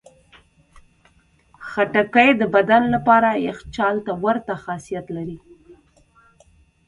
خټکی 1.67 2.29
د 2.41 2.43
بدن 2.55 2.83
لپاره 2.95 3.29
یخچال 3.47 3.95
ته 4.05 4.11
ورته 4.23 4.53
خاصیت 4.63 5.05
لري. 5.15 5.37